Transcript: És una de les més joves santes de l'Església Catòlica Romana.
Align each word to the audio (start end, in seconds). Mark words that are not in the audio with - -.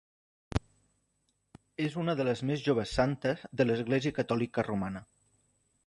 És 1.85 1.99
una 2.05 2.17
de 2.21 2.27
les 2.29 2.43
més 2.53 2.65
joves 2.69 2.97
santes 3.01 3.45
de 3.61 3.71
l'Església 3.71 4.19
Catòlica 4.21 4.69
Romana. 4.71 5.07